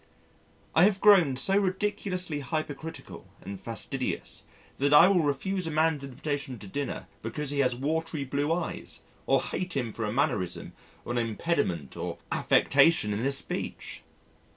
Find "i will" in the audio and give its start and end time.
4.95-5.21